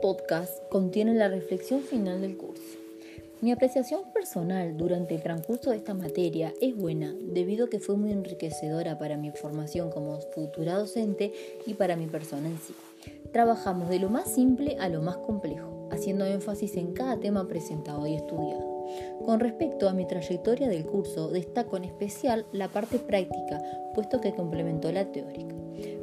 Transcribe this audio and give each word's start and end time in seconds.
podcast 0.00 0.62
contiene 0.70 1.14
la 1.14 1.28
reflexión 1.28 1.82
final 1.82 2.20
del 2.20 2.36
curso. 2.36 2.78
Mi 3.40 3.52
apreciación 3.52 4.00
personal 4.12 4.76
durante 4.76 5.14
el 5.14 5.22
transcurso 5.22 5.70
de 5.70 5.76
esta 5.76 5.94
materia 5.94 6.52
es 6.60 6.76
buena 6.76 7.14
debido 7.20 7.66
a 7.66 7.70
que 7.70 7.80
fue 7.80 7.96
muy 7.96 8.12
enriquecedora 8.12 8.98
para 8.98 9.16
mi 9.16 9.30
formación 9.30 9.90
como 9.90 10.18
futura 10.34 10.78
docente 10.78 11.32
y 11.66 11.74
para 11.74 11.96
mi 11.96 12.06
persona 12.06 12.48
en 12.48 12.58
sí. 12.58 12.74
Trabajamos 13.32 13.88
de 13.88 13.98
lo 13.98 14.10
más 14.10 14.32
simple 14.32 14.76
a 14.80 14.88
lo 14.88 15.00
más 15.02 15.16
complejo, 15.18 15.88
haciendo 15.90 16.26
énfasis 16.26 16.76
en 16.76 16.92
cada 16.92 17.18
tema 17.18 17.46
presentado 17.46 18.06
y 18.06 18.14
estudiado. 18.14 18.86
Con 19.24 19.40
respecto 19.40 19.88
a 19.88 19.92
mi 19.92 20.06
trayectoria 20.06 20.68
del 20.68 20.84
curso, 20.84 21.28
destaco 21.28 21.76
en 21.76 21.84
especial 21.84 22.46
la 22.52 22.68
parte 22.68 22.98
práctica, 22.98 23.62
puesto 23.94 24.20
que 24.20 24.34
complementó 24.34 24.90
la 24.92 25.12
teórica. 25.12 25.54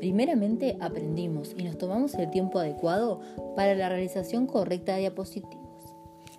Primeramente 0.00 0.78
aprendimos 0.80 1.54
y 1.58 1.62
nos 1.62 1.76
tomamos 1.76 2.14
el 2.14 2.30
tiempo 2.30 2.58
adecuado 2.58 3.20
para 3.54 3.74
la 3.74 3.90
realización 3.90 4.46
correcta 4.46 4.94
de 4.94 5.00
diapositivos, 5.00 5.94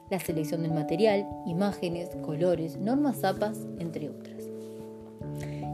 la 0.10 0.20
selección 0.20 0.64
del 0.64 0.74
material, 0.74 1.28
imágenes, 1.46 2.10
colores, 2.24 2.78
normas 2.78 3.24
APAS, 3.24 3.60
entre 3.78 4.10
otras. 4.10 4.46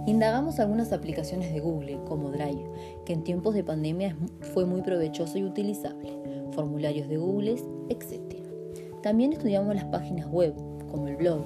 Indagamos 0.05 0.59
algunas 0.59 0.92
aplicaciones 0.92 1.54
de 1.54 1.62
Google, 1.62 2.02
como 2.05 2.30
Drive, 2.30 2.70
que 3.05 3.14
en 3.14 3.23
tiempos 3.23 3.55
de 3.55 3.64
pandemia 3.64 4.17
fue 4.54 4.66
muy 4.66 4.81
provechoso 4.81 5.38
y 5.38 5.45
utilizable, 5.45 6.12
formularios 6.52 7.08
de 7.08 7.16
Google, 7.16 7.56
etc. 7.88 8.22
También 9.02 9.31
estudiamos 9.31 9.73
las 9.73 9.86
páginas 9.86 10.28
web, 10.28 10.54
como 10.92 11.08
el 11.08 11.16
blog, 11.16 11.40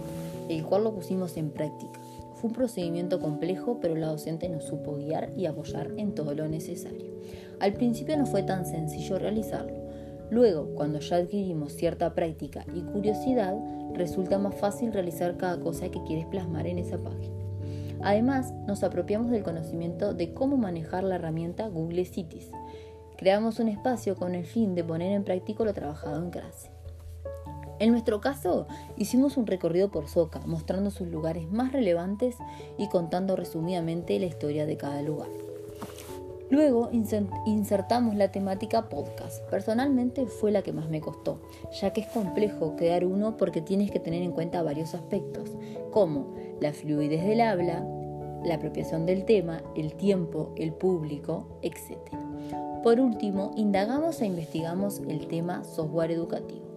el 0.50 0.66
cual 0.66 0.86
lo 0.86 0.96
pusimos 0.96 1.38
en 1.38 1.52
práctica. 1.52 2.00
Fue 2.42 2.48
un 2.48 2.56
procedimiento 2.56 3.20
complejo, 3.20 3.78
pero 3.80 3.96
la 3.96 4.08
docente 4.08 4.50
nos 4.50 4.64
supo 4.64 4.96
guiar 4.96 5.30
y 5.38 5.46
apoyar 5.46 5.92
en 5.98 6.16
todo 6.16 6.34
lo 6.34 6.48
necesario. 6.48 7.12
Al 7.60 7.74
principio 7.74 8.18
no 8.18 8.26
fue 8.26 8.42
tan 8.42 8.66
sencillo 8.66 9.20
realizarlo. 9.20 9.78
Luego, 10.32 10.74
cuando 10.74 11.00
ya 11.00 11.18
adquirimos 11.18 11.74
cierta 11.74 12.16
práctica 12.16 12.66
y 12.74 12.82
curiosidad, 12.82 13.56
resulta 13.94 14.40
más 14.40 14.56
fácil 14.56 14.92
realizar 14.92 15.38
cada 15.38 15.60
cosa 15.60 15.92
que 15.92 16.02
quieres 16.02 16.26
plasmar 16.26 16.66
en 16.66 16.80
esa 16.80 16.98
página. 16.98 17.36
Además, 18.02 18.52
nos 18.66 18.82
apropiamos 18.82 19.30
del 19.30 19.44
conocimiento 19.44 20.16
de 20.16 20.34
cómo 20.34 20.58
manejar 20.58 21.04
la 21.04 21.18
herramienta 21.18 21.68
Google 21.68 22.06
Cities. 22.06 22.50
Creamos 23.18 23.60
un 23.60 23.68
espacio 23.68 24.16
con 24.16 24.34
el 24.34 24.48
fin 24.48 24.74
de 24.74 24.84
poner 24.84 25.12
en 25.12 25.24
práctica 25.24 25.64
lo 25.64 25.76
trabajado 25.76 26.20
en 26.20 26.32
clase. 26.32 26.72
En 27.82 27.90
nuestro 27.90 28.22
caso, 28.22 28.68
hicimos 28.96 29.38
un 29.38 29.48
recorrido 29.48 29.90
por 29.90 30.08
Soca, 30.08 30.40
mostrando 30.46 30.92
sus 30.92 31.08
lugares 31.08 31.52
más 31.52 31.74
relevantes 31.74 32.38
y 32.78 32.90
contando 32.90 33.36
resumidamente 33.36 34.20
la 34.20 34.28
historia 34.28 34.68
de 34.68 34.78
cada 34.78 35.02
lugar. 35.02 35.30
Luego 36.52 36.92
insertamos 36.92 38.14
la 38.16 38.32
temática 38.32 38.88
podcast. 38.88 39.44
Personalmente 39.50 40.28
fue 40.28 40.52
la 40.52 40.62
que 40.62 40.74
más 40.74 40.90
me 40.90 41.02
costó, 41.02 41.42
ya 41.82 41.92
que 41.92 42.02
es 42.02 42.08
complejo 42.08 42.76
crear 42.76 43.04
uno 43.04 43.36
porque 43.36 43.62
tienes 43.64 43.90
que 43.90 44.00
tener 44.00 44.22
en 44.22 44.32
cuenta 44.32 44.62
varios 44.62 44.94
aspectos, 44.94 45.50
como 45.90 46.36
la 46.60 46.74
fluidez 46.74 47.26
del 47.26 47.42
habla, 47.42 47.84
la 48.44 48.56
apropiación 48.56 49.08
del 49.08 49.26
tema, 49.26 49.64
el 49.76 49.96
tiempo, 49.96 50.54
el 50.56 50.72
público, 50.72 51.58
etc. 51.64 51.98
Por 52.84 53.00
último, 53.00 53.54
indagamos 53.56 54.22
e 54.22 54.28
investigamos 54.28 55.00
el 55.08 55.26
tema 55.26 55.64
software 55.64 56.12
educativo. 56.12 56.71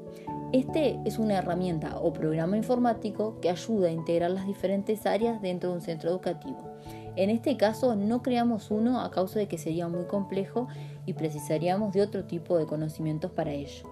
Este 0.54 1.00
es 1.04 1.18
una 1.18 1.38
herramienta 1.38 1.98
o 1.98 2.12
programa 2.12 2.56
informático 2.56 3.40
que 3.40 3.50
ayuda 3.50 3.88
a 3.88 3.90
integrar 3.90 4.30
las 4.30 4.46
diferentes 4.46 5.04
áreas 5.04 5.42
dentro 5.42 5.70
de 5.70 5.74
un 5.74 5.82
centro 5.82 6.10
educativo. 6.10 6.76
En 7.16 7.28
este 7.28 7.56
caso 7.56 7.96
no 7.96 8.22
creamos 8.22 8.70
uno 8.70 9.00
a 9.00 9.10
causa 9.10 9.40
de 9.40 9.48
que 9.48 9.58
sería 9.58 9.88
muy 9.88 10.04
complejo 10.04 10.68
y 11.06 11.14
precisaríamos 11.14 11.92
de 11.92 12.02
otro 12.02 12.26
tipo 12.26 12.56
de 12.56 12.66
conocimientos 12.66 13.32
para 13.32 13.50
ello. 13.50 13.82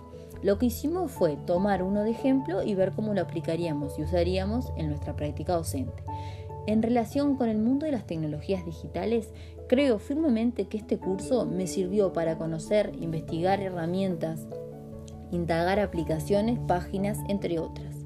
Lo 0.40 0.58
que 0.58 0.66
hicimos 0.66 1.10
fue 1.10 1.36
tomar 1.36 1.82
uno 1.82 2.04
de 2.04 2.12
ejemplo 2.12 2.62
y 2.62 2.76
ver 2.76 2.92
cómo 2.92 3.12
lo 3.12 3.22
aplicaríamos 3.22 3.98
y 3.98 4.02
usaríamos 4.02 4.72
en 4.76 4.86
nuestra 4.86 5.16
práctica 5.16 5.54
docente. 5.54 6.04
En 6.68 6.80
relación 6.80 7.34
con 7.34 7.48
el 7.48 7.58
mundo 7.58 7.86
de 7.86 7.92
las 7.92 8.06
tecnologías 8.06 8.64
digitales, 8.64 9.32
creo 9.68 9.98
firmemente 9.98 10.68
que 10.68 10.76
este 10.76 11.00
curso 11.00 11.44
me 11.44 11.66
sirvió 11.66 12.12
para 12.12 12.38
conocer, 12.38 12.92
investigar 13.00 13.60
herramientas, 13.60 14.46
indagar 15.32 15.80
aplicaciones, 15.80 16.58
páginas, 16.68 17.18
entre 17.28 17.58
otras. 17.58 17.96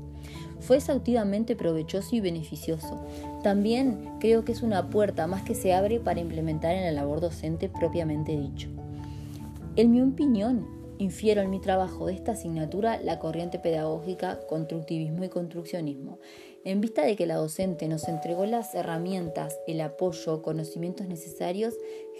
Fue 0.61 0.77
exhaustivamente 0.77 1.55
provechoso 1.55 2.17
y 2.17 2.21
beneficioso. 2.21 2.99
También 3.43 4.11
creo 4.19 4.45
que 4.45 4.53
es 4.53 4.63
una 4.63 4.89
puerta 4.89 5.27
más 5.27 5.43
que 5.43 5.55
se 5.55 5.75
abre 5.75 6.01
para 6.01 6.21
implementar 6.21 6.75
en 6.75 6.85
la 6.85 6.93
labor 6.93 7.21
docente 7.21 7.69
propiamente 7.69 8.37
dicho. 8.37 8.69
En 9.77 9.93
mi 9.93 10.01
opinión, 10.01 10.67
infiero 10.99 11.43
en 11.43 11.51
mi 11.51 11.61
trabajo 11.61 12.07
de 12.07 12.15
esta 12.15 12.33
asignatura 12.33 13.01
la 13.03 13.19
corriente 13.19 13.59
pedagógica 13.59 14.41
constructivismo 14.49 15.25
y 15.25 15.29
construccionismo, 15.29 16.19
en 16.65 16.81
vista 16.81 17.05
de 17.05 17.15
que 17.15 17.27
la 17.27 17.37
docente 17.37 17.87
nos 17.87 18.09
entregó 18.09 18.45
las 18.45 18.75
herramientas, 18.75 19.57
el 19.69 19.81
apoyo, 19.81 20.43
conocimientos 20.43 21.07
necesarios, 21.07 21.75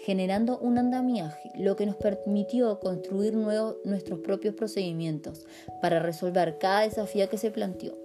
generando 0.05 0.57
un 0.59 0.77
andamiaje, 0.77 1.51
lo 1.57 1.75
que 1.75 1.85
nos 1.85 1.97
permitió 1.97 2.79
construir 2.79 3.33
nuestros 3.35 4.19
propios 4.19 4.55
procedimientos 4.55 5.45
para 5.81 5.99
resolver 5.99 6.57
cada 6.59 6.81
desafío 6.81 7.27
que 7.27 7.37
se 7.37 7.51
planteó, 7.51 7.97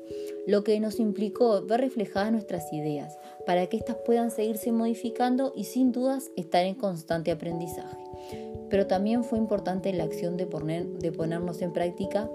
lo 0.47 0.65
que 0.65 0.81
nos 0.81 0.99
implicó 0.99 1.65
ver 1.65 1.81
reflejadas 1.81 2.33
nuestras 2.33 2.73
ideas, 2.73 3.17
para 3.47 3.69
que 3.69 3.77
éstas 3.77 3.99
puedan 4.05 4.33
seguirse 4.33 4.73
modificando 4.73 5.53
y 5.55 5.65
sin 5.65 5.93
dudas 5.93 6.33
estar 6.37 6.65
en 6.65 6.75
constante 6.75 7.31
aprendizaje. 7.31 8.52
Pero 8.73 8.87
también 8.87 9.23
fue 9.23 9.37
importante 9.37 9.93
la 9.93 10.05
acción 10.05 10.39
de, 10.39 10.47
poner, 10.47 10.87
de 10.87 11.13
ponernos 11.13 11.61
en 11.61 11.75
práctica 11.75 12.31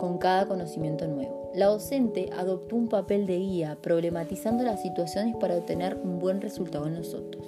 con 0.00 0.18
cada 0.18 0.48
conocimiento 0.48 1.06
nuevo. 1.06 1.52
La 1.54 1.66
docente 1.66 2.28
adoptó 2.36 2.74
un 2.74 2.88
papel 2.88 3.24
de 3.24 3.38
guía, 3.38 3.78
problematizando 3.80 4.64
las 4.64 4.82
situaciones 4.82 5.36
para 5.36 5.56
obtener 5.56 5.96
un 6.02 6.18
buen 6.18 6.40
resultado 6.40 6.88
en 6.88 6.94
nosotros. 6.94 7.46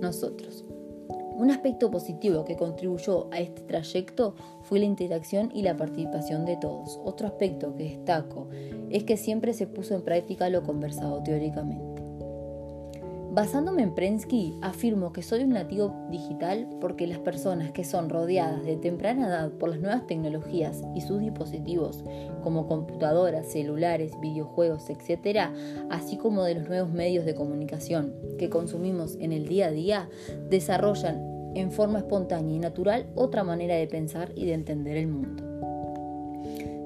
Nosotros. 0.00 0.64
Un 1.36 1.50
aspecto 1.50 1.90
positivo 1.90 2.46
que 2.46 2.56
contribuyó 2.56 3.28
a 3.30 3.40
este 3.40 3.60
trayecto 3.60 4.34
fue 4.62 4.78
la 4.78 4.86
interacción 4.86 5.50
y 5.52 5.60
la 5.60 5.76
participación 5.76 6.46
de 6.46 6.56
todos. 6.56 6.98
Otro 7.04 7.26
aspecto 7.26 7.76
que 7.76 7.84
destaco 7.84 8.48
es 8.88 9.04
que 9.04 9.18
siempre 9.18 9.52
se 9.52 9.66
puso 9.66 9.94
en 9.94 10.00
práctica 10.00 10.48
lo 10.48 10.62
conversado 10.62 11.22
teóricamente. 11.22 11.91
Basándome 13.34 13.82
en 13.82 13.94
Prensky, 13.94 14.58
afirmo 14.60 15.14
que 15.14 15.22
soy 15.22 15.44
un 15.44 15.54
nativo 15.54 16.06
digital 16.10 16.68
porque 16.82 17.06
las 17.06 17.18
personas 17.18 17.72
que 17.72 17.82
son 17.82 18.10
rodeadas 18.10 18.62
de 18.62 18.76
temprana 18.76 19.26
edad 19.26 19.50
por 19.52 19.70
las 19.70 19.80
nuevas 19.80 20.06
tecnologías 20.06 20.82
y 20.94 21.00
sus 21.00 21.20
dispositivos, 21.20 22.04
como 22.42 22.68
computadoras, 22.68 23.50
celulares, 23.50 24.12
videojuegos, 24.20 24.90
etc., 24.90 25.48
así 25.88 26.18
como 26.18 26.44
de 26.44 26.56
los 26.56 26.68
nuevos 26.68 26.92
medios 26.92 27.24
de 27.24 27.34
comunicación 27.34 28.12
que 28.38 28.50
consumimos 28.50 29.16
en 29.18 29.32
el 29.32 29.48
día 29.48 29.68
a 29.68 29.70
día, 29.70 30.10
desarrollan 30.50 31.52
en 31.54 31.72
forma 31.72 32.00
espontánea 32.00 32.56
y 32.56 32.58
natural 32.58 33.06
otra 33.14 33.44
manera 33.44 33.76
de 33.76 33.86
pensar 33.86 34.30
y 34.36 34.44
de 34.44 34.52
entender 34.52 34.98
el 34.98 35.06
mundo. 35.06 35.51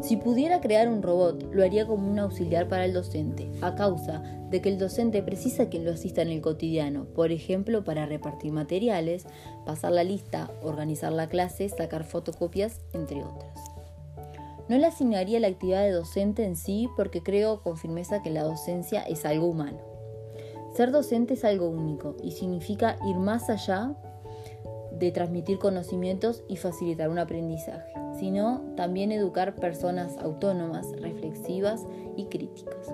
Si 0.02 0.16
pudiera 0.16 0.60
crear 0.60 0.88
un 0.88 1.02
robot, 1.02 1.52
lo 1.52 1.64
haría 1.64 1.86
como 1.86 2.10
un 2.10 2.18
auxiliar 2.18 2.68
para 2.68 2.84
el 2.84 2.92
docente, 2.92 3.50
a 3.62 3.74
causa 3.74 4.22
de 4.50 4.60
que 4.60 4.68
el 4.68 4.78
docente 4.78 5.22
precisa 5.22 5.68
quien 5.68 5.84
lo 5.84 5.92
asista 5.92 6.22
en 6.22 6.28
el 6.28 6.40
cotidiano, 6.40 7.06
por 7.06 7.32
ejemplo, 7.32 7.82
para 7.82 8.06
repartir 8.06 8.52
materiales, 8.52 9.26
pasar 9.64 9.92
la 9.92 10.04
lista, 10.04 10.50
organizar 10.62 11.12
la 11.12 11.28
clase, 11.28 11.68
sacar 11.68 12.04
fotocopias, 12.04 12.80
entre 12.92 13.24
otras. 13.24 13.58
No 14.68 14.76
le 14.78 14.86
asignaría 14.86 15.40
la 15.40 15.48
actividad 15.48 15.82
de 15.82 15.92
docente 15.92 16.44
en 16.44 16.56
sí 16.56 16.88
porque 16.96 17.22
creo 17.22 17.62
con 17.62 17.76
firmeza 17.76 18.22
que 18.22 18.30
la 18.30 18.42
docencia 18.42 19.02
es 19.02 19.24
algo 19.24 19.46
humano. 19.46 19.78
Ser 20.74 20.90
docente 20.90 21.34
es 21.34 21.44
algo 21.44 21.68
único 21.68 22.16
y 22.22 22.32
significa 22.32 22.96
ir 23.08 23.16
más 23.16 23.48
allá 23.48 23.94
de 24.92 25.10
transmitir 25.10 25.58
conocimientos 25.58 26.42
y 26.48 26.56
facilitar 26.56 27.08
un 27.08 27.18
aprendizaje, 27.18 27.92
sino 28.18 28.62
también 28.76 29.12
educar 29.12 29.54
personas 29.54 30.16
autónomas, 30.18 30.92
reflexivas 31.00 31.86
y 32.16 32.26
críticas. 32.26 32.92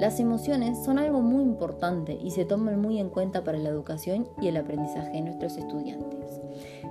Las 0.00 0.18
emociones 0.20 0.82
son 0.82 0.98
algo 0.98 1.20
muy 1.20 1.42
importante 1.42 2.18
y 2.20 2.30
se 2.30 2.44
toman 2.44 2.80
muy 2.80 2.98
en 2.98 3.10
cuenta 3.10 3.44
para 3.44 3.58
la 3.58 3.68
educación 3.68 4.28
y 4.40 4.48
el 4.48 4.56
aprendizaje 4.56 5.12
de 5.12 5.22
nuestros 5.22 5.56
estudiantes. 5.56 6.40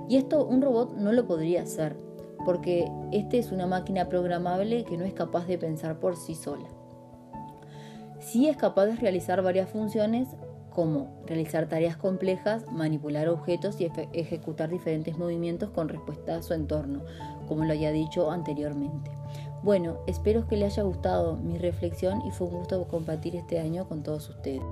Y 0.08 0.16
esto 0.16 0.44
un 0.46 0.62
robot 0.62 0.94
no 0.96 1.12
lo 1.12 1.26
podría 1.26 1.62
hacer, 1.62 1.96
porque 2.44 2.90
este 3.12 3.38
es 3.38 3.52
una 3.52 3.66
máquina 3.66 4.08
programable 4.08 4.84
que 4.84 4.96
no 4.96 5.04
es 5.04 5.14
capaz 5.14 5.46
de 5.46 5.58
pensar 5.58 5.98
por 5.98 6.16
sí 6.16 6.34
sola. 6.34 6.68
Sí 8.20 8.48
es 8.48 8.56
capaz 8.56 8.86
de 8.86 8.96
realizar 8.96 9.42
varias 9.42 9.68
funciones 9.68 10.28
como 10.74 11.22
realizar 11.26 11.68
tareas 11.68 11.96
complejas, 11.96 12.64
manipular 12.70 13.28
objetos 13.28 13.80
y 13.80 13.90
ejecutar 14.12 14.70
diferentes 14.70 15.18
movimientos 15.18 15.70
con 15.70 15.88
respuesta 15.88 16.36
a 16.36 16.42
su 16.42 16.54
entorno, 16.54 17.02
como 17.52 17.66
lo 17.66 17.72
haya 17.74 17.92
dicho 17.92 18.30
anteriormente. 18.30 19.10
Bueno, 19.62 19.98
espero 20.06 20.48
que 20.48 20.56
les 20.56 20.72
haya 20.72 20.84
gustado 20.84 21.36
mi 21.36 21.58
reflexión 21.58 22.22
y 22.26 22.30
fue 22.30 22.46
un 22.46 22.54
gusto 22.54 22.88
compartir 22.88 23.36
este 23.36 23.60
año 23.60 23.86
con 23.86 24.02
todos 24.02 24.30
ustedes. 24.30 24.62